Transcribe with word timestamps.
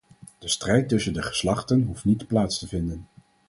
De 0.39 0.49
strijd 0.49 0.89
tussen 0.89 1.13
de 1.13 1.21
geslachten 1.21 1.81
hoeft 1.81 2.05
niet 2.05 2.27
plaats 2.27 2.59
te 2.59 2.67
vinden. 2.67 3.07